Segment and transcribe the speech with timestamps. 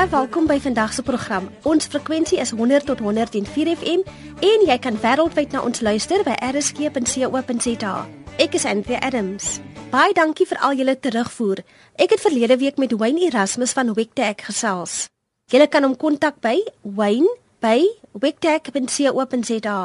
[0.00, 1.52] Baie welkom by vandag se program.
[1.68, 4.00] Ons frekwensie is 100 tot 104 FM
[4.40, 8.08] en jy kan wêreldwyd na ons luister by rsg.co.za.
[8.40, 9.60] Ek is Anthea Adams.
[9.92, 11.60] Baie dankie vir al julle terugvoer.
[12.00, 15.12] Ek het verlede week met Wayne Erasmus van Wicktag gesels.
[15.52, 19.80] Julle kan hom kontak by wayne@wicktag.co.za.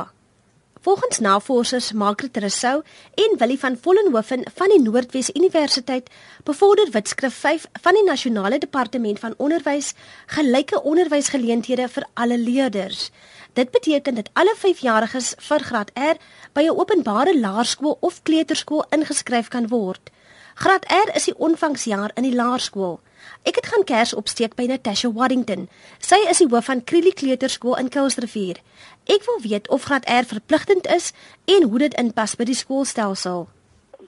[0.86, 2.84] Volgens navorsers Margaret Rousseau
[3.14, 6.10] en Willie van Vollenhoven van die Noordwes Universiteit
[6.44, 9.94] bevorder Witskrif 5 van die Nasionale Departement van Onderwys
[10.26, 13.10] gelyke onderwysgeleenthede vir alle leerders.
[13.54, 16.22] Dit beteken dat alle 5-jariges vir graad R
[16.54, 20.12] by 'n openbare laerskool of kleuterskool ingeskryf kan word.
[20.56, 23.00] Graad R is die ontvangsjaar in die laerskool.
[23.44, 25.68] Ek het gaan kers opsteek by Natasha Waddington.
[26.00, 28.62] Sy is die hoof van Krilly Kleuterskool in Kuilsrivier.
[29.06, 31.12] Ek wil weet of graad R verpligtend is
[31.46, 33.44] en hoe dit inpas by die skoolstelsel.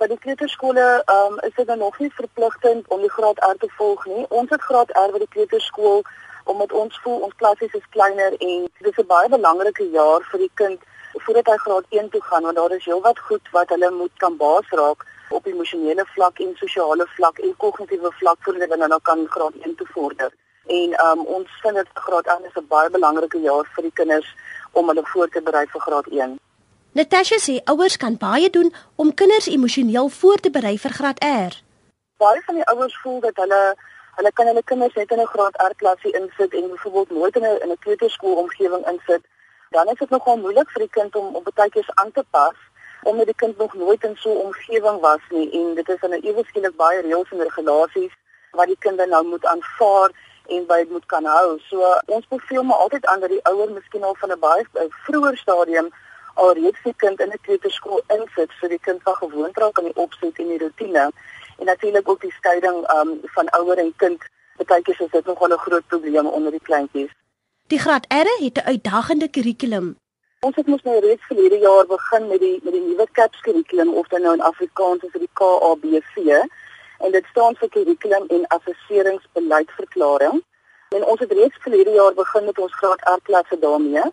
[0.02, 4.06] By die kleuterskole um, is dit nog nie verpligtend om die graad R te volg
[4.10, 4.26] nie.
[4.30, 6.02] Ons het graad R by die kleuterskool
[6.50, 10.40] omdat ons voel ons klassies is kleiner en dit is 'n baie belangrike jaar vir
[10.40, 10.82] die kind
[11.14, 14.38] voordat hy graad 1 toe gaan want daar is heelwat goed wat hulle moet kan
[14.38, 19.28] baas raak op emosionele vlak en sosiale vlak en kognitiewe vlak voordat hulle nou kan
[19.30, 20.32] graad 1 toe vorder.
[20.68, 24.36] En um, ons vind dit graad 1 is 'n baie belangrike jaar vir die kinders
[24.72, 26.40] om hulle voor te berei vir graad 1.
[26.92, 31.54] Natasha sê ouers kan baie doen om kinders emosioneel voor te berei vir graad R.
[32.18, 33.62] Baie van die ouers voel dat hulle
[34.18, 37.44] hulle kan hulle kinders net in 'n graad R klasie insit en byvoorbeeld nooit in
[37.44, 39.24] 'n in 'n kleuterskool omgewing insit.
[39.70, 42.58] Dan is dit nogal moeilik vir die kind om op baie keer aan te pas
[43.04, 46.10] omdat die kind nog nooit in so 'n omgewing was nie en dit is dan
[46.10, 48.14] nou ewe skielik baie reëls en regulasies
[48.52, 50.10] wat die kind nou moet aanvaar
[50.48, 51.60] en by moet kan hou.
[51.70, 54.66] So ons beveel maar altyd aan dat die ouer miskien al van 'n baie
[55.06, 55.90] vroeër stadium
[56.34, 59.90] al reeds die kind in 'n kleuterskool insit so die kind van gewoond raak aan
[59.90, 61.12] die opset en die rotine
[61.58, 64.22] en natuurlik ook die skeiding um, van ouer en kind.
[64.58, 67.12] Partykeers is dit nogal 'n groot probleem onder die kleintjies.
[67.68, 69.96] Die graad R het 'n uitdagende kurrikulum.
[70.40, 73.94] Ons het mos nou reeds verlede jaar begin met die met die nuwe CAPS kurrikulum
[73.94, 76.16] of dan nou in Afrikaans is dit die KABV
[77.00, 80.44] en dit staan vir kurrikulum en assesseringsbeleidverklaring.
[80.96, 84.08] En ons het reeds verlede jaar begin met ons graad R klasse daarmee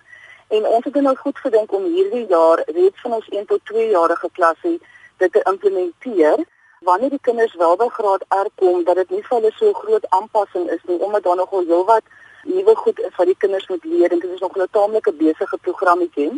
[0.49, 3.89] en ons het nou goed gedink om hierdie jaar reeds van ons 1 tot 2
[3.91, 4.79] jarige klasse
[5.17, 6.45] dit te implementeer
[6.81, 10.07] wanneer die kinders wel by graad R kom dat dit nie vir hulle so groot
[10.19, 12.05] aanpassing is nie omdat daar nogal heelwat
[12.45, 15.59] nuwe goed is wat die kinders moet leer en dit is nog 'n taamlike besige
[15.67, 16.33] programmetjie.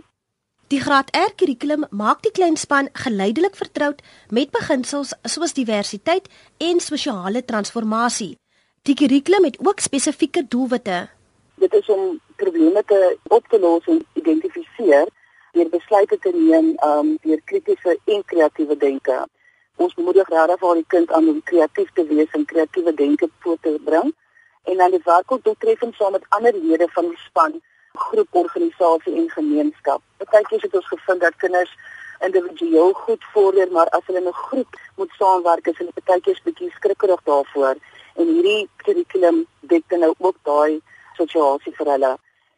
[0.67, 4.01] Die graad R kurrikulum maak die kleinspan geleidelik vertroud
[4.35, 6.27] met beginsels soos diversiteit
[6.59, 8.33] en sosiale transformasie.
[8.83, 10.97] Die kurrikulum het ook spesifieke doelwitte.
[11.63, 15.07] Dit is om probleme te op te los en identifiseer
[15.53, 19.23] deur besluite te neem um deur kritiese en kreatiewe denke.
[19.77, 23.63] Ons bemoedig regtig vir die kind aan om kreatief te wees en kreatiewe denke voor
[23.63, 24.11] te bring
[24.67, 27.61] en dan die werk ook doeltreffend saam met ander lede van die span,
[27.97, 30.03] groep, organisasie en gemeenskap.
[30.17, 31.73] Partykeer het ons gevind dat kinders
[32.25, 36.71] individueel goed vorder, maar as hulle in 'n groep moet saamwerk, is hulle partykeer bietjie
[36.71, 37.77] skrikkerig daarvoor
[38.15, 40.81] en hierdie kurrikulum dek dan nou ook daai
[41.17, 42.17] situasie vir hulle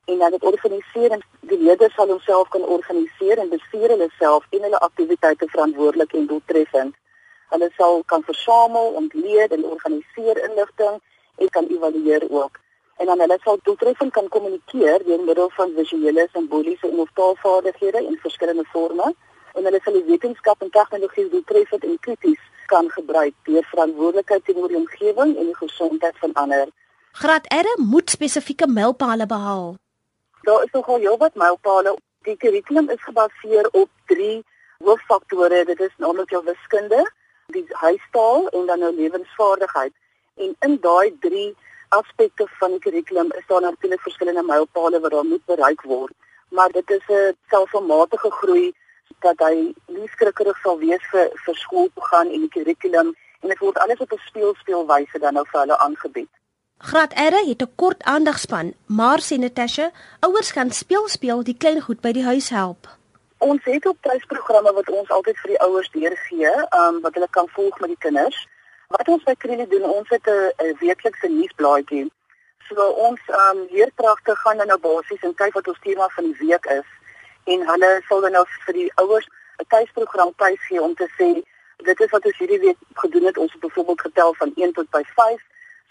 [0.08, 4.46] en dan dit organiseer en die leerders sal homself kan organiseer en bestuur hulle self
[4.56, 6.94] en hulle aktiwiteite verantwoordelik en doeltreffend.
[7.52, 10.96] Hulle sal kan versamel, ontleed en organiseer inligting
[11.36, 12.60] en kan evalueer ook.
[12.98, 18.04] En dan hulle sal doeltreffend kan kommunikeer deur middel van visuele, simboliese en of taalvaardighede
[18.04, 19.14] in verskillende forme.
[19.54, 24.68] En hulle sal die wetenskap en tegnologie doeltreffend en krities kan gebruik deur verantwoordelikheid teenoor
[24.68, 26.66] die omgewing en die gesondheid van ander.
[27.12, 29.76] Graad R moet spesifieke mylpale behaal.
[30.42, 31.94] Daar is nogal heelwat mylpale.
[32.26, 34.42] Die kurrikulum is gebaseer op 3
[34.84, 35.64] hooffaktore.
[35.70, 37.00] Dit is naamlik jou wiskunde,
[37.54, 39.94] die huistaal en dan nou lewensvaardigheid.
[40.36, 41.56] En in daai drie
[41.88, 46.12] aspekte van die kurrikulum is daar natuurlik verskillende mylpale wat daar moet bereik word.
[46.48, 48.72] Maar dit is 'n selfmatige groei
[49.20, 53.48] dat hy nie skrikkerig sal wees vir vir skool toe gaan en die kurrikulum en
[53.48, 56.28] dit word alles op 'n speelspeelwyse dan nou vir hulle aangebied.
[56.78, 61.80] Graad R het 'n kort aandagspan, maar sê Natasha, ouers kan speel speel die klein
[61.80, 62.86] goed by die huis help.
[63.38, 67.48] Ons het ook tuisprogramme wat ons altyd vir die ouers deurgee, um, wat hulle kan
[67.48, 68.46] volg met die kinders.
[68.88, 72.10] Wat ons by Krene doen, ons het 'n weeklikse nuusblaadjie.
[72.68, 76.24] So ons ehm um, leerkragte gaan dan nou basies en kyk wat ons tema van
[76.24, 76.88] die week is
[77.52, 79.26] en hulle sal dan nou vir die ouers
[79.60, 81.28] 'n tuisprogram tuis gee om te sê
[81.90, 83.38] dit is wat ons hierdie week gedoen het.
[83.38, 85.42] Ons het byvoorbeeld getel van 1 tot by 5.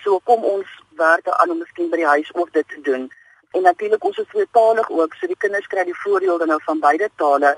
[0.04, 3.12] So kom ons werk aan om miskien by die huis ook dit te doen.
[3.52, 6.80] En natuurlik ons is tweetalig ook, so die kinders kry die voordeel dan nou van
[6.80, 7.58] beide tale.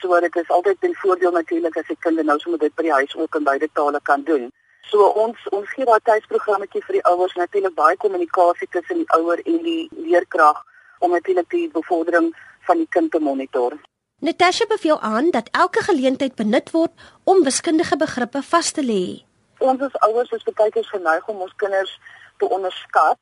[0.00, 2.96] So dit is altyd 'n voordeel natuurlik as die kinders nou sommer dit by die
[3.00, 4.52] huis ook in beide tale kan doen.
[4.90, 9.42] So ons ons gee daai tuisprogrammetjie vir die ouers natuurlik baie kommunikasie tussen die ouer
[9.44, 10.62] en die leerkrag
[11.04, 12.32] om natuurlik die bevordering
[12.66, 13.76] van die kind te monitor.
[14.20, 16.92] Natasha beveel aan dat elke geleentheid benut word
[17.24, 19.02] om wiskundige begrippe vas te lê.
[19.58, 21.92] Ons as ouers is baie keer geneig om ons kinders
[22.38, 23.18] te onderskat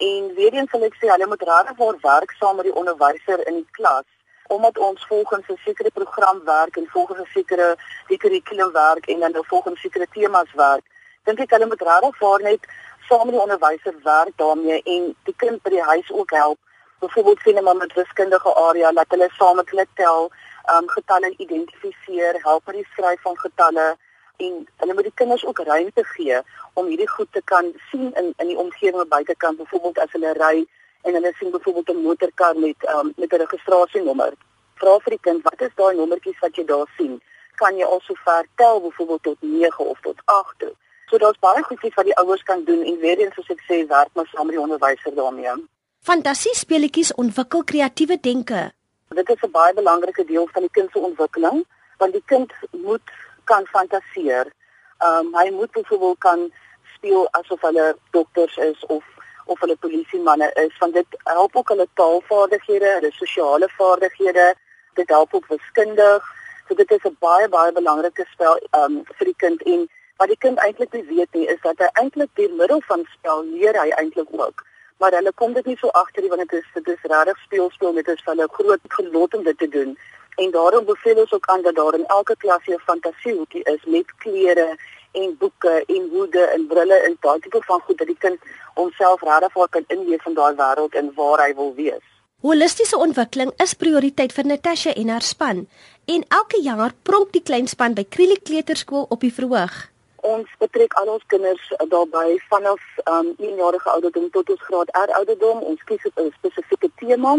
[0.00, 3.44] en weer eens sal ek sê hulle moet regtig waar werk saam met die onderwyser
[3.46, 4.08] in die klas
[4.50, 7.76] omdat ons volgens 'n sekere program werk en volgens 'n sekere
[8.22, 10.84] kurrikulum werk en dan volgens sekere temas werk.
[11.24, 12.66] Dink ek hulle moet regtig waar net
[13.08, 16.58] saam met die onderwyser werk daarmee en die kind by die huis ook help
[17.00, 20.30] byvoorbeeld sien 'n man met wiskundige area dat hulle saam met hulle tel,
[20.74, 23.96] um getalle identifiseer, help met die skryf van getalle
[24.36, 26.40] en hulle moet die kinders ook ruimte gee
[26.72, 30.66] om hierdie goed te kan sien in in die omgewing buitekant, byvoorbeeld as hulle ry
[31.02, 34.32] en hulle sien byvoorbeeld 'n motorkar met um met 'n registrasienommer.
[34.74, 37.22] Vra vir die kind, wat is daai nommertjies wat jy daar sien?
[37.54, 40.74] Kan jy al sover tel byvoorbeeld tot 9 of tot 8 toe?
[41.10, 43.80] So daar's baie goedjies wat die ouers kan doen en weer eens soos ek sê,
[43.90, 45.56] werk maar saam met die onderwyser daarmee.
[46.06, 48.60] Fantasie speletjies ontwikkel kreatiewe denke.
[49.18, 51.64] Dit is 'n baie belangrike deel van die kind se ontwikkeling,
[51.98, 53.10] want die kind moet
[53.44, 54.52] kan fantasieer.
[54.98, 56.52] Ehm um, hy moet byvoorbeeld kan
[56.94, 59.04] speel asof hulle dokters is of
[59.46, 64.54] of hulle polisiemanne is, want dit help ook hulle taalvaardighede, hulle sosiale vaardighede,
[64.94, 66.22] dit help ook wiskundig.
[66.68, 69.88] So dit is 'n baie baie belangrike spel ehm um, vir die kind en
[70.20, 73.44] wat die kind eintlik nie weet nie is dat hy eintlik deur middel van spel
[73.52, 74.66] leer hy eintlik ook
[75.00, 77.92] maar hulle kom dit nie so agter nie want dit is dit is regtig speelspel
[77.98, 79.94] met is hulle groot genot om dit te doen.
[80.42, 84.14] En daarom beveel ons ook aan dat daar in elke klas 'n fantasiehoekie is met
[84.24, 84.68] klere
[85.12, 88.38] en boeke en hoede en brille en daai tipe van goed dat die kind
[88.74, 92.04] homself regtig voor kan inleef in daai wêreld en waar hy wil wees.
[92.40, 95.68] Holistiese ontwikkeling is prioriteit vir Natasha en haar span
[96.04, 99.89] en elke jaar pronk die kleinspan by Krieli Kleuterskool op die verhoog.
[100.20, 105.12] Ons betrek al ons kinders daarbey vanaf um 1 jarige ouderdom tot ons graad R
[105.18, 105.62] ouderdom.
[105.62, 107.38] Ons kies 'n spesifieke tema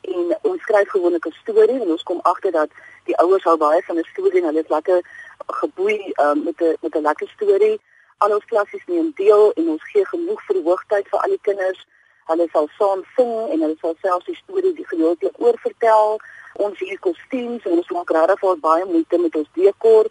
[0.00, 2.70] en ons skryf gewoonlik 'n storie en ons kom agter dat
[3.04, 5.00] die ouers hou baie van 'n storie en hulle is lekker
[5.46, 7.80] geboei um, met 'n met 'n lekker storie.
[8.18, 11.86] Al ons klassies neem deel en ons gee genoeg verhoogtyd vir al die kinders.
[12.24, 16.20] Hulle sal saam sing en hulle sal selfs die storie die gedeeltelik oorvertel.
[16.54, 20.06] Ons hier kostuums en ons maak regtig baie moeite met ons dekor.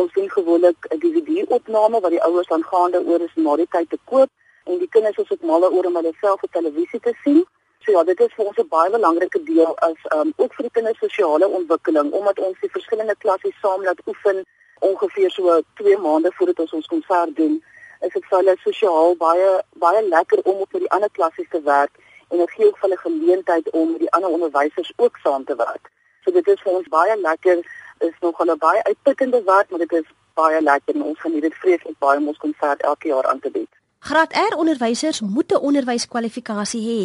[0.00, 3.90] Ons sien gewoonlik 'n DVD-opname wat die ouers dan gaande oor is na die tyd
[3.90, 4.30] te koop
[4.64, 7.44] en die kinders is ook mal oor om hulle self op televisie te sien.
[7.84, 10.74] So ja, dit is vir ons 'n baie belangrike deel as um ook vir die
[10.76, 14.42] kinders sosiale ontwikkeling omdat ons die verskillende klasse saam laat oefen
[14.80, 17.62] ongeveer so 2 maande voordat ons ons konsert doen.
[18.00, 19.50] Is dit vir hulle sosiaal baie
[19.86, 21.94] baie lekker om op die ander klasse te werk
[22.30, 25.56] en dit gee ook vir hulle geleentheid om met die ander onderwysers ook saam te
[25.56, 25.90] werk.
[26.24, 27.62] So dit is vir ons baie lekker
[28.08, 31.54] is nog 'n baie uitputtende werk, maar dit is baie lekker en ons geniet dit
[31.54, 33.72] vreeslik baie om ons konsert elke jaar aan te bied.
[33.98, 37.02] Graad R onderwysers moet 'n onderwyskwalifikasie hê.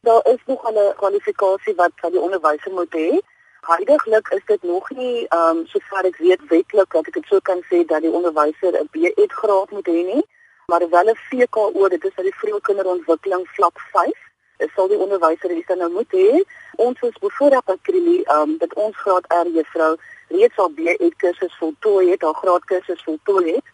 [0.00, 3.20] Daar is nog 'n kwalifikasie wat van die onderwyser moet hê.
[3.60, 7.40] Huidiglik is dit nog nie ehm um, sover ek weet wetlik dat ek dit sou
[7.40, 10.24] kan sê dat die onderwyser 'n B.Ed graad moet hê nie,
[10.66, 14.28] maar wel 'n VKO, dit is vir die vroeë kinderontwikkeling vlak 5
[14.58, 16.42] is sal die onderwyser hier dan nou moet hê.
[16.76, 19.96] Ons is bevoorreg dat Krili ehm um, dat ons graad R juffrou
[20.28, 23.64] reeds al BE kursus voltooi het, haar graadkursus voltooi het.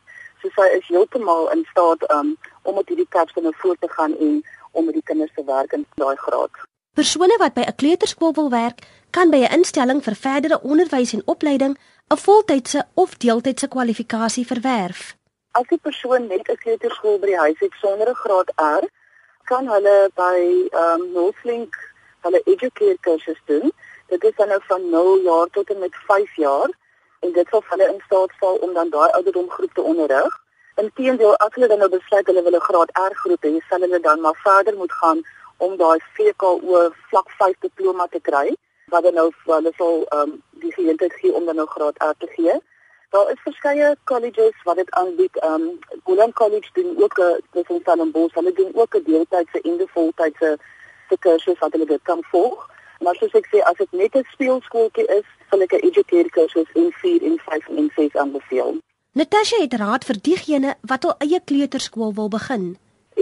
[0.42, 4.42] So sy is heeltemal in staat um, om met hierdie kapsel voort te gaan en
[4.72, 6.50] om met die kinders te werk in daai graad.
[6.94, 8.78] Persone wat by 'n kleuterskool wil werk,
[9.10, 11.78] kan by 'n instelling vir verdere onderwys en opleiding
[12.12, 15.16] 'n voltydse of deeltydse kwalifikasie verwerf.
[15.50, 18.84] As 'n persoon net 'n kleuterskool by die huis het sonder 'n graad R,
[19.44, 21.74] kan hulle by ehm um, Northlink
[22.20, 23.72] hulle educate kursus doen
[24.06, 26.70] Dit is dan nou van 0 jaar tot en met 5 jaar
[27.20, 30.42] en dit sal hulle in staat stel om dan daai ouderdomgroep te onderrig.
[30.74, 34.00] Inteendeel as hulle dan nou besluit hulle wil 'n graad R groep hê, sal hulle
[34.00, 35.22] dan maar verder moet gaan
[35.56, 38.56] om daai VKO vlak 5 diploma te kry
[38.92, 42.14] wat dan nou vir hulle sal um, die geleentheid gee om dan nou graad R
[42.18, 42.60] te gee.
[43.14, 45.36] Daar is verskeie colleges wat dit aanbied.
[45.38, 49.60] Ehm um, Gulam College doen ook 'n dis in Stellenbosch, hulle doen ook 'n deeltydse
[49.60, 50.58] en 'n voltydse
[51.18, 52.73] kursus wat hulle dit kan volg.
[53.04, 56.70] Maar soos ek sê, as dit net 'n speelskooltjie is, sal ek 'n educator kursus
[56.80, 58.70] in 4 en 5 en 6 aanbeveel.
[59.12, 62.64] Natasha het raad vir diegene wat hul eie kleuterskool wil begin.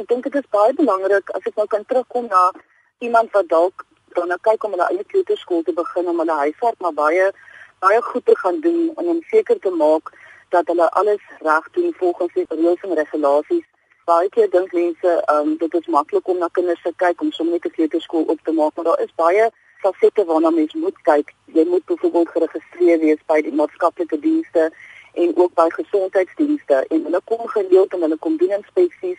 [0.00, 2.52] Ek dink dit is baie belangrik as ek nou kan terugkom na
[2.98, 3.84] iemand wat dalk
[4.14, 7.32] dan nou kyk om hulle eie kleuterskool te begin om hulle huiswerk maar baie
[7.80, 10.12] baie goed te gaan doen en om seker te maak
[10.48, 13.66] dat hulle alles reg doen volgens die reëls en regulasies
[14.04, 17.32] baie keer dink mense, ehm um, dit is maklik om na kinders te kyk om
[17.32, 19.50] sommer net 'n kleuterskool op te maak, maar daar is baie
[19.84, 21.34] fasette waarna mens moet kyk.
[21.56, 24.70] Jy moet byvoorbeeld geregistreer wees by die maatskaplike dienste
[25.12, 29.18] en ook by gesondheidsdienste en hulle kom gereeld en hulle kom doen inspeksies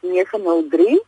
[0.00, 1.02] 903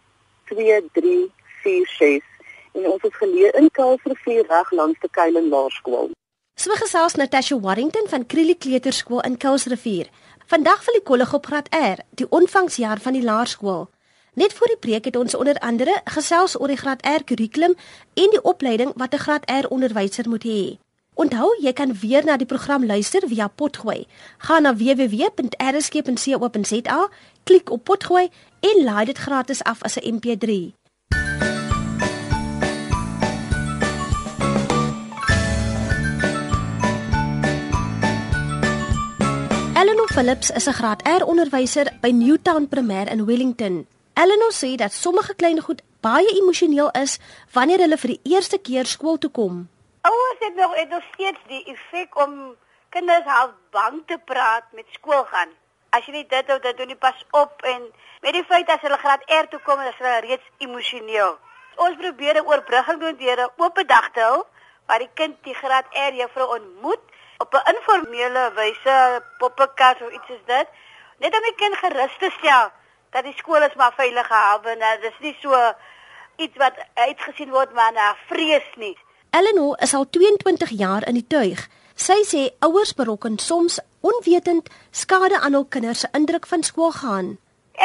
[0.45, 2.25] 2346
[2.73, 6.11] en ons is geleë in Kaalsrivier reg langs die Keilen Laerskool.
[6.55, 10.09] So gesels Natasha Warrington van Krilie Kleuterskool in Kaalsrivier.
[10.47, 13.89] Vandag wil die kolleg op graad R, die ontvangsjaar van die laerskool.
[14.35, 17.75] Net voor die preek het ons onder andere gesels oor die graad R kurrikulum
[18.15, 20.79] en die opleiding wat 'n graad R onderwyser moet hê.
[21.15, 24.07] Onthou, jy kan weer na die program luister via Potgooi.
[24.39, 25.51] Gaan na www.rsg.co.za,
[27.45, 30.75] klik op Potgooi en laai dit gratis af as 'n MP3.
[39.75, 43.87] Eleanor Phillips is 'n graad R onderwyser by Newtown Primêr in Wellington.
[44.15, 47.19] Eleanor sê dat sommige klein goed baie emosioneel is
[47.53, 49.55] wanneer hulle vir die eerste keer skool toe kom.
[50.07, 52.55] Ouers het nog het nog steeds die effek om
[52.95, 55.51] kinders half bang te praat met skool gaan.
[55.91, 57.89] As jy nie dit hou dat doen nie pas op en
[58.23, 61.35] met die feit as hulle graad R toe kom, is hulle reeds emosioneel.
[61.87, 64.45] Ons probeer 'n oorbrugging doen deur 'n oop dag te hou
[64.87, 67.03] waar die kind die graad R juffrou ontmoet
[67.39, 70.67] op 'n informele wyse, poppekas of iets soos dit,
[71.19, 72.71] net om die kind gerus te stel
[73.15, 75.59] dat die skool is maar veilig gehou en dit is nie so
[76.43, 78.97] iets wat uitgesien word maar na vrees nie.
[79.31, 81.63] Eleanor is al 22 jaar in die tuig.
[81.95, 87.37] Sy sê ouers berokken soms onwetend skade aan hul kinders se indruk van skool gaan.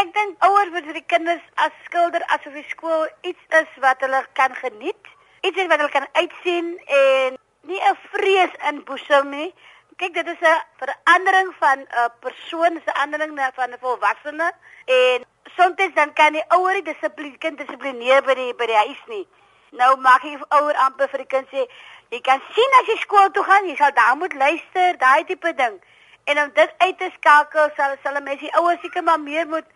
[0.02, 4.02] Ek dink ouers moet vir die kinders as skilder asof die skool iets is wat
[4.06, 5.14] hulle kan geniet,
[5.46, 7.38] iets wat hulle kan uitsien en
[7.70, 9.54] nie 'n vrees inboesem nie.
[10.00, 14.52] Kyk, dit is 'n verandering van 'n persoon, 'n verandering van 'n volwassene
[14.86, 15.26] en
[15.56, 19.28] soms dan kan die ouer die dissipline kind dissiplineer by die by die huis nie.
[19.72, 21.66] Nou maak jy ouer amper vir die kind sê
[22.10, 25.54] jy kan sien as jy skool toe gaan, jy sal daar moet luister, daai tipe
[25.54, 25.76] ding.
[26.24, 29.48] En om dit uit te skakel sal sal 'n mens die ouer seker maar meer
[29.48, 29.68] moet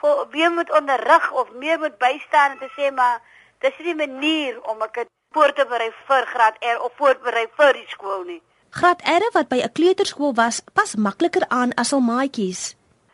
[0.00, 3.20] vir weer moet onderrig of meer moet bystaan en te sê maar
[3.58, 7.46] dis nie 'n manier om 'n kind voor te berei vir graad R of voorberei
[7.56, 8.42] vir die skool nie.
[8.72, 12.62] Graad R wat by 'n kleuterskool was, pas makliker aan as al maatjies.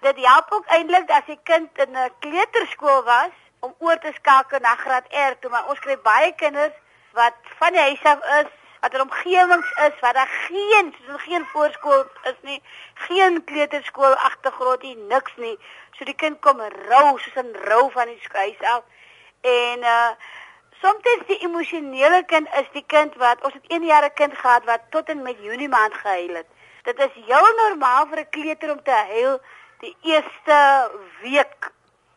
[0.00, 4.58] Dit help ook eintlik as die kind in 'n kleuterskool was om oor te skakel
[4.60, 6.76] na graad R toe, maar ons kry baie kinders
[7.12, 8.50] wat van die huis af is,
[8.80, 12.62] wat in omgewings is waar daar geen soos geen voorskool is nie,
[12.94, 15.58] geen kleuterskool agtergrond nie, niks nie.
[15.96, 18.82] So die kind kom rou soos 'n rou van die huis af.
[19.40, 20.10] En uh
[20.82, 24.64] soms die emosionele kind is die kind wat ons het 1 jaar 'n kind gehad
[24.64, 26.46] wat tot en met Junie maand gehuil het.
[26.82, 29.40] Dit is heel normaal vir 'n kleuter om te huil
[29.80, 31.72] die eerste week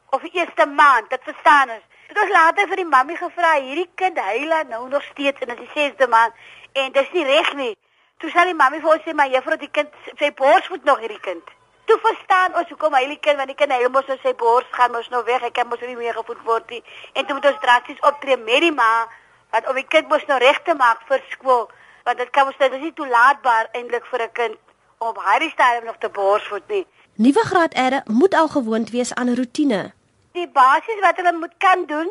[0.09, 1.85] of die eerste maand, dit verstaan ons.
[2.07, 5.59] Dit ons later vir die mammie gevra, hierdie kind huil nou nog steeds en dit
[5.59, 6.33] is die 6de maand
[6.73, 7.77] en dit is nie reg nie.
[8.17, 9.89] Toe sê die mammie vir ons sê maar juffrou die kind
[10.19, 11.43] sy bors moet nog hierdie kind.
[11.91, 14.93] Toe verstaan ons hoekom hy die kind want die kind huil mos sy bors gaan
[14.93, 16.79] mos nou weg, hy kan mos nie meer gevoed word nie.
[17.19, 19.09] En toe moet ons drasties optree met die ma
[19.51, 21.67] wat om die kind mos nou reg te maak vir skool
[22.07, 24.57] want dit kan mos dit is nie toelaatbaar eintlik vir 'n kind
[25.03, 26.85] om hierdie stadium nog te bors word nie.
[27.19, 29.93] Nuwe graad R moet al gewoond wees aan 'n rotine.
[30.31, 32.09] Die basies wat hulle moet kan doen,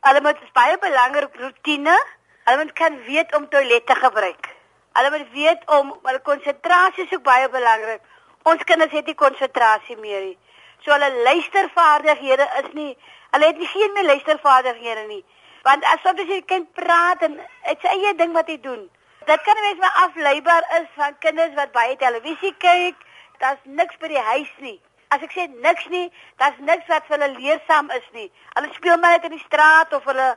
[0.00, 1.96] hulle moet baie belangrik rotine,
[2.44, 4.44] hulle moet kan weet om toilet te gebruik.
[4.92, 8.02] Hulle moet weet om hulle konsentrasie is ook baie belangrik.
[8.44, 10.36] Ons kinders het nie konsentrasie meer nie.
[10.84, 12.90] So hulle luistervaardighede is nie,
[13.32, 15.22] hulle het nie geen meer luistervaardighede nie.
[15.64, 18.82] Want as soms as jy kind praat en dit sê eie ding wat hy doen.
[19.24, 23.00] Dit kan mens maar afleibaar is van kinders wat baie televisie kyk
[23.40, 24.76] daar's niks by die huis nie.
[25.08, 26.04] As ek sê niks nie,
[26.42, 28.28] daar's niks wat vir hulle leersaam is nie.
[28.58, 30.28] Hulle speel maar net in die straat of hulle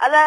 [0.00, 0.24] hulle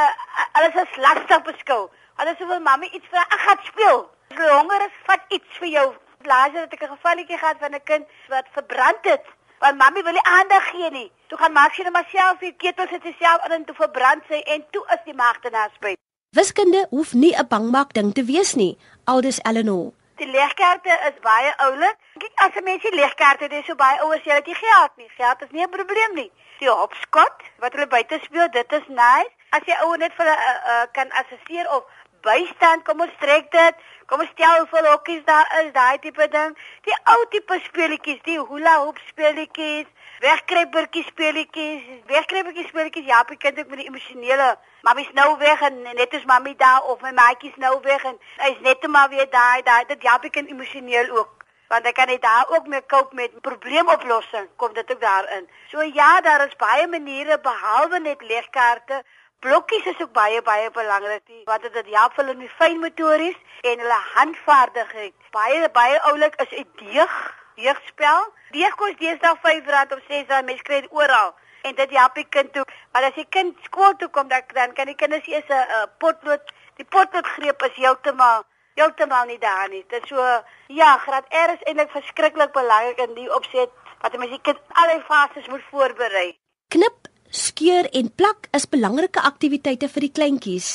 [0.59, 1.83] hulle is lastig beskou.
[2.21, 4.01] Hulle sê wil mamma iets vra, ek gaan speel.
[4.29, 5.87] As jy honger is, vat iets vir jou.
[6.25, 9.25] Laas het ek 'n gevalletjie gehad van 'n kind wat verbrand het.
[9.59, 11.11] Want mami wil nie aandag gee nie.
[11.27, 14.23] Toe gaan maak sy net maar self die ketel sit self in en toe verbrand
[14.27, 15.97] sy en toe is die magte na spyt.
[16.29, 18.77] Wiskunde hoef nie 'n bangmaak ding te wees nie.
[19.05, 19.91] Aldus Eleanor.
[20.15, 21.95] Die legkaarte is baie oulik.
[22.21, 24.91] Kyk, as 'n mens die legkaarte het, is so baie ouers jy het nie geld
[24.95, 25.09] nie.
[25.17, 26.31] Geld is nie 'n probleem nie.
[26.59, 29.33] Die hopskot wat hulle buite speel, dit is nice.
[29.49, 31.83] As jy ouer net vir hulle uh, uh, kan assesseer of
[32.21, 33.75] bystand, kom ons trek dit.
[34.05, 36.55] Kom ons stel hoeveel hokkies daar is, daai tipe ding.
[36.87, 39.87] Die ou tipe speletjies, die hula hoop speletjies,
[40.25, 44.49] wegkruipertjie speletjies, wegkruipertjie speletjies, ja, ek kind ook met die emosionele.
[44.87, 48.59] Mammy's nou weg en net is mammie daar of my maatjies nou weg en hy's
[48.67, 51.39] net maar weer daar, daai dit ja, ek kind emosioneel ook
[51.73, 55.47] want ek kan net daar ook mee koop met probleemoplossing kom dit ook daarin.
[55.71, 59.01] So ja, daar is baie maniere behalwe net legkaarte
[59.43, 61.23] Blokkies is ook baie baie belangrik.
[61.43, 65.13] Wat dit help hulle in die fynmotories en hulle handvaardigheid.
[65.35, 67.15] Baie baie oulik is 'n deeg,
[67.55, 68.21] deegspel.
[68.55, 71.35] Deeg kos deesdae R5 of R6, mense kry dit oral.
[71.61, 72.65] En dit help die kind toe.
[72.91, 76.53] Maar as die kind skool toe kom, dan dan kan die kinders eers 'n potlood,
[76.75, 79.85] die potloodgreep is heeltemal heeltemal nie daar nie.
[79.87, 83.69] Dit so ja, graad R is eintlik verskriklik belangrik in die opset
[84.01, 86.39] wat 'n mens die kind al die fases moet voorberei.
[86.67, 90.67] Knip skeur en plak is belangrike aktiwiteite vir die kleintjies.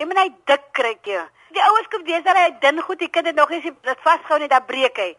[0.00, 1.22] Jy moet hy dik kry jy.
[1.52, 4.40] Die ouers kom dis dat hy dun goed, die kind het nog nie dit vasgehou
[4.40, 5.10] nie, dan breek hy.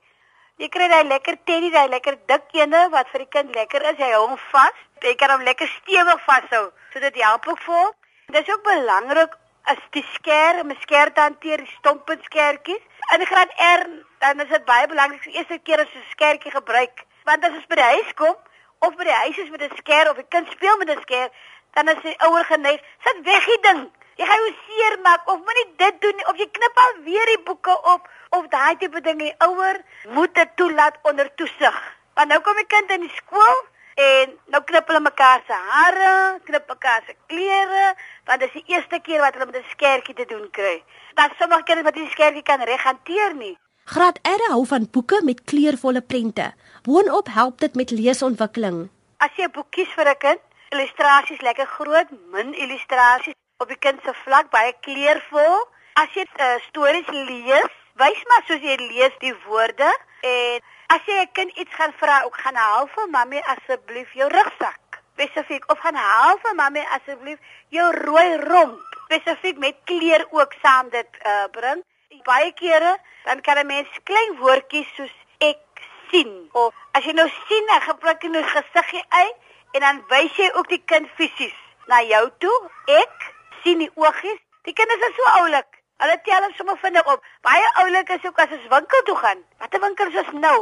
[0.58, 4.00] Jy kry daai lekker teddy, daai lekker dik ene wat vir die kind lekker is.
[4.02, 4.84] Jy hou hom vas.
[5.06, 6.64] Jy kan hom lekker stewig vashou
[6.94, 7.92] sodat dit help ook hom.
[8.34, 9.38] Dit is ook belangrik
[9.70, 12.82] as die skerm, om skerp te hanteer, die stompend skertjies.
[13.14, 13.86] In graad R
[14.24, 17.54] dan is dit baie belangrik die eerste keer as jy 'n skertjie gebruik, want as
[17.54, 18.36] jy by die huis kom,
[18.80, 21.34] of by die huis is met 'n skerp of 'n kind speel met 'n skerp,
[21.74, 22.82] dan is hy ouer geneig.
[23.04, 23.92] Sit weg die ding.
[24.18, 27.26] Jy gaan jou seer maak of moenie dit doen nie of jy knip al weer
[27.26, 29.20] die boeke op of daai tipe ding.
[29.20, 31.78] Die ouer moet dit toelaat onder toesig.
[32.14, 33.60] Want nou kom die kind in die skool
[33.96, 37.94] en nou knip hulle mekaar se hare, knip mekaar se klere,
[38.26, 40.84] want dit is die eerste keer wat hulle met 'n skerpie te doen kry.
[41.14, 43.58] Dan sommige kinders wat die skerpie kan reg hanteer nie.
[43.88, 46.46] Graad R hou van boeke met kleurvolle prente.
[46.84, 48.90] Boonop help dit met leesontwikkeling.
[49.24, 50.42] As jy 'n boek kies vir 'n kind,
[50.76, 55.56] illustrasies lekker groot, min illustrasies op die kind se vlak, baie kleurvol.
[56.04, 59.90] As jy uh, stories lees, wys maar soos jy lees die woorde
[60.22, 60.60] en
[60.96, 65.00] as jy 'n kind iets gaan vra, ook gaan haal vir mammy asseblief jou rugsak.
[65.16, 68.84] Spesifiek of gaan haal vir mammy asseblief jou rooi romp.
[69.08, 71.87] Spesifiek met kleur ook saam dit uh, bring
[72.28, 75.64] baie kere dan kan 'n mens klein woordjies soos ek
[76.12, 79.36] sien of as jy nou sien, dan gebruik jy nou gesiggie uit
[79.78, 82.58] en dan wys jy ook die kind fisies na jou toe.
[82.86, 84.40] Ek sien die oogies.
[84.68, 85.68] Die kinders is so oulik.
[86.02, 87.24] Hulle tel hom sommer vinnig op.
[87.42, 89.44] Baie oulik is ook as ons winkel toe gaan.
[89.62, 90.58] Watter winkel is ons nou?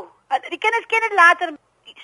[0.49, 1.55] Die kinders ken dit later.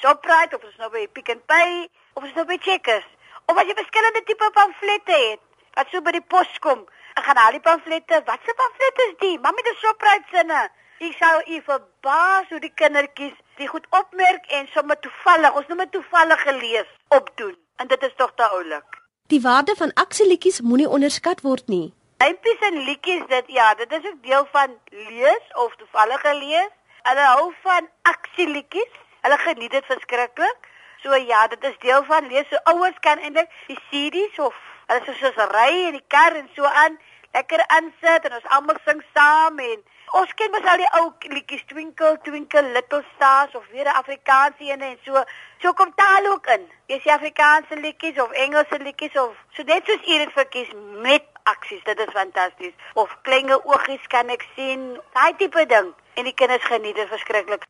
[0.01, 3.07] Shoprite of ons nou by Pick n Pay of ons nou by Checkers.
[3.45, 6.83] Of as jy verskillende tipe pamflette het wat so by die pos kom.
[7.19, 8.21] Ek gaan al die pamflette.
[8.25, 9.37] Wat se pamflette is die?
[9.43, 10.61] Mamy die Shoprite sinne.
[11.01, 15.83] Ek sou u verbaas hoe die kindertjies die goed opmerk en sommer toevallig, ons noem
[15.85, 17.55] dit toevallig gelees, opdoen.
[17.81, 18.99] En dit is tog te oulik.
[19.33, 21.87] Die waarde van aksieliedjies moenie onderskat word nie.
[22.21, 26.73] Lypies en liedjies dit ja, dit is ook deel van lees of toevallig gelees.
[27.09, 28.99] Hulle hou van aksieliedjies.
[29.25, 30.69] Hulle geniet dit verskriklik.
[31.01, 32.49] So ja, dit is deel van lees.
[32.49, 34.57] So ouers kan eintlik die CD's of
[34.91, 36.97] Hulle sê soos ry in die kar en so aan,
[37.31, 39.77] lekker aansit en ons almal sing saam en
[40.19, 44.89] ons ken mos al die ou liedjies Twinkle Twinkle Little Stars of weer Afrikaanse ene
[44.89, 45.21] en so.
[45.63, 46.65] So kom taal ook in.
[46.91, 50.75] Jy sê Afrikaanse liedjies of Engelse liedjies of so net soos u dit verkies
[51.07, 51.23] met
[51.53, 51.85] aksies.
[51.87, 52.75] Dit is fantasties.
[52.99, 54.83] Of kleinge oogies kan ek sien.
[55.15, 55.93] Daai tipe ding.
[56.19, 57.63] En die kinders geniet dit verskriklik.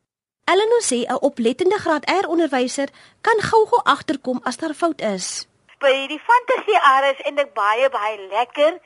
[0.49, 2.89] Eleno sê 'n oplettende graad R onderwyser
[3.21, 5.50] kan gou-gou agterkom as daar fout is
[5.81, 8.77] by die fantasie areas en dit baie baie lekker.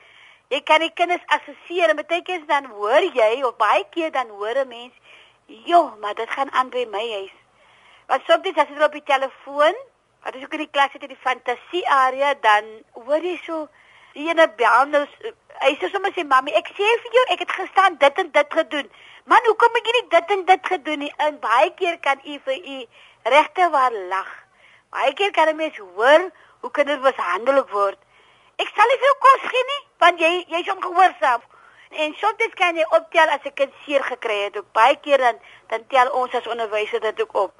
[0.52, 4.28] Jy kan die kinders assosieer en baie keer dan hoor jy of baie keer dan
[4.38, 4.94] hoor 'n mens,
[5.46, 7.34] "Jo, maar dit gaan aan by my huis."
[8.06, 9.74] Want soms as jy op die telefoon,
[10.22, 13.68] wat is ook in die klas het in die fantasie area, dan hoor jy so
[14.12, 15.06] die ene bel nou
[15.60, 18.52] hy sê sommer sê, "Mamy, ek sê vir jou, ek het gestaan dit en dit
[18.52, 18.90] gedoen."
[19.24, 21.12] Man, hoekom het jy nie dit en dit gedoen nie?
[21.16, 22.84] En baie keer kan u vir u
[23.22, 24.28] regte waar lag.
[24.90, 26.30] Baie keer kan 'n mens hoor
[26.60, 27.98] hoe kinders mishandel word.
[28.56, 31.42] Ek sal nie veel kos gee nie, want jy jy's ongehoorsaam.
[31.90, 34.56] En soms kan jy optel as 'n kind seer gekry het.
[34.56, 35.38] Ook baie keer dan
[35.68, 37.52] dan tel ons as onderwysers dit ook op.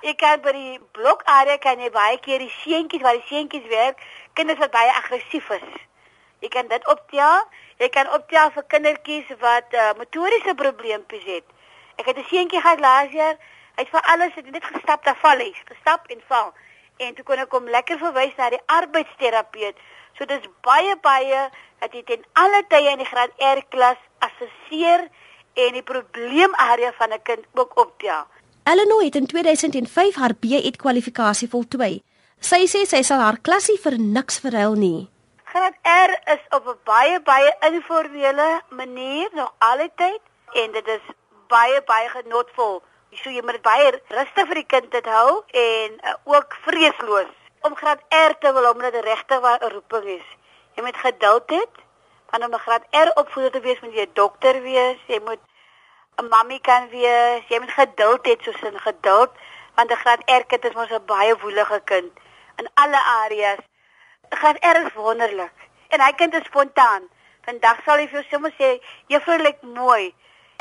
[0.00, 3.98] Ek kan by die blokarea kan jy baie keer die seentjies waar die seentjies werk,
[4.32, 5.70] kinders wat baie aggressief is.
[6.40, 7.48] Jy kan dit optel.
[7.78, 11.44] Jy kan optel vir kindertjies wat uh, motoriese probleempies het.
[11.98, 13.36] Ek het 'n seentjie gehad laas jaar.
[13.74, 16.54] Hy het vir alles het net gestap daar val hy, gestap en val.
[16.98, 19.76] En toe kon ek hom lekker verwys na die arbeidsterapeut.
[20.18, 21.44] So dis baie baie
[21.80, 25.06] dat jy ten alle tye in die graad R klas assesseer
[25.54, 28.26] en die probleemarea van 'n kind ook optel.
[28.64, 32.02] Eleanor het in 2005 haar B.Ed kwalifikasie voltooi.
[32.40, 35.08] Sy sê sy sal haar klasie vir niks verhuil nie.
[35.44, 40.20] Graad R is op 'n baie baie informele manier nog altyd
[40.54, 41.04] en dit is
[41.48, 42.82] baie baie genotvol.
[43.16, 47.30] So jy moet baie rustig vir die kind dit hou en uh, ook vreesloos
[47.64, 50.28] om graad R te wil omdat dit regtig 'n roeping is.
[50.76, 51.62] Jy moet geduld hê
[52.30, 55.40] want om 'n graad R opvoeder te wees moet jy 'n dokter wees, jy moet
[56.20, 59.32] 'n mammie kan wees, jy moet geduld hê soos 'n geduld
[59.76, 62.12] want 'n graad R kind is mos 'n baie woelige kind
[62.58, 63.60] in alle areas.
[64.30, 65.56] Graad R is wonderlik
[65.88, 67.08] en hy kind is spontaan.
[67.46, 70.14] Vandag sal hy vir jou sommer sê, "Juffrou lyk mooi."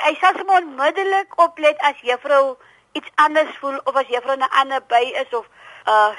[0.06, 2.58] Hy sal sommer onmiddellik oplet as juffrou
[2.98, 5.46] iets anders voel of as juffrou 'n ander by is of
[5.86, 6.14] uh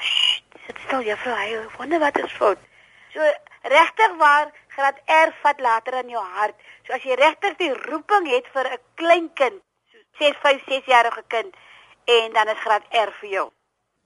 [0.65, 2.59] sit stil juffrou, hy wonder wat is fout.
[3.13, 3.21] So
[3.63, 6.55] regtig waar graad R vat later in jou hart.
[6.85, 9.61] So as jy regtig die roeping het vir 'n klein kind,
[9.91, 11.55] so 6, 5, 6 jarige kind
[12.05, 13.47] en dan is graad R vir jou.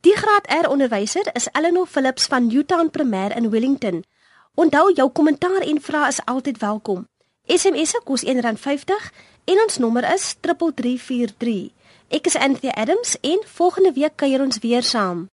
[0.02, 4.04] Die graad R onderwyser is Eleanor Phillips van Newtown Primêr in Wellington.
[4.56, 7.08] Onthou jou kommentaar en vrae is altyd welkom.
[7.46, 9.12] SMS se kos R1.50
[9.46, 11.72] en ons nommer is 3343.
[12.14, 15.28] Ek is Anthea Adams en volgende week kuier ons weer saam.